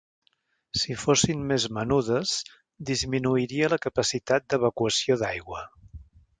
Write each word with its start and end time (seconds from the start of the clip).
Si 0.83 0.95
fossin 1.01 1.43
més 1.51 1.67
menudes, 1.79 2.33
disminuiria 2.91 3.71
la 3.75 3.81
capacitat 3.87 4.51
d'evacuació 4.55 5.23
d'aigua. 5.25 5.65